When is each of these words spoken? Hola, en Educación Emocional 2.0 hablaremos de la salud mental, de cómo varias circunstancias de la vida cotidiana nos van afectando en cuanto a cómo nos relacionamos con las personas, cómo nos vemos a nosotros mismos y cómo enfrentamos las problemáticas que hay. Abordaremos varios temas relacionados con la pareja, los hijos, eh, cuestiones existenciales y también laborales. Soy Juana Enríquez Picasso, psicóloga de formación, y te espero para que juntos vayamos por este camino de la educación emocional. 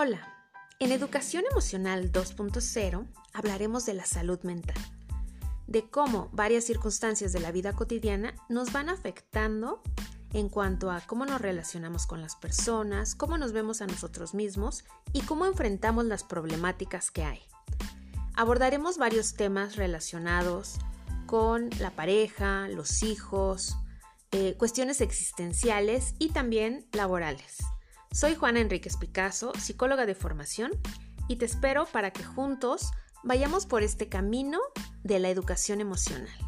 Hola, 0.00 0.32
en 0.78 0.92
Educación 0.92 1.42
Emocional 1.50 2.12
2.0 2.12 3.04
hablaremos 3.32 3.84
de 3.84 3.94
la 3.94 4.06
salud 4.06 4.38
mental, 4.44 4.76
de 5.66 5.90
cómo 5.90 6.28
varias 6.32 6.62
circunstancias 6.62 7.32
de 7.32 7.40
la 7.40 7.50
vida 7.50 7.72
cotidiana 7.72 8.32
nos 8.48 8.70
van 8.70 8.90
afectando 8.90 9.82
en 10.32 10.50
cuanto 10.50 10.92
a 10.92 11.00
cómo 11.00 11.26
nos 11.26 11.40
relacionamos 11.40 12.06
con 12.06 12.22
las 12.22 12.36
personas, 12.36 13.16
cómo 13.16 13.38
nos 13.38 13.50
vemos 13.50 13.82
a 13.82 13.88
nosotros 13.88 14.34
mismos 14.34 14.84
y 15.12 15.22
cómo 15.22 15.46
enfrentamos 15.46 16.04
las 16.04 16.22
problemáticas 16.22 17.10
que 17.10 17.24
hay. 17.24 17.40
Abordaremos 18.36 18.98
varios 18.98 19.34
temas 19.34 19.74
relacionados 19.74 20.76
con 21.26 21.70
la 21.80 21.90
pareja, 21.90 22.68
los 22.68 23.02
hijos, 23.02 23.76
eh, 24.30 24.54
cuestiones 24.56 25.00
existenciales 25.00 26.14
y 26.20 26.28
también 26.28 26.86
laborales. 26.92 27.56
Soy 28.12 28.34
Juana 28.34 28.60
Enríquez 28.60 28.96
Picasso, 28.96 29.52
psicóloga 29.58 30.06
de 30.06 30.14
formación, 30.14 30.72
y 31.28 31.36
te 31.36 31.44
espero 31.44 31.86
para 31.86 32.10
que 32.10 32.24
juntos 32.24 32.90
vayamos 33.22 33.66
por 33.66 33.82
este 33.82 34.08
camino 34.08 34.58
de 35.04 35.18
la 35.18 35.28
educación 35.28 35.80
emocional. 35.80 36.47